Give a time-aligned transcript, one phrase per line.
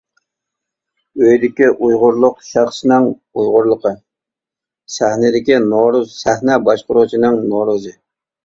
[1.25, 3.91] ئۆيدىكى ئۇيغۇرلۇق شەخسنىڭ ئۇيغۇرلۇقى،
[4.97, 7.97] سەھنىدىكى نورۇز سەھنە باشقۇرغۇچىنىڭ نورۇزى.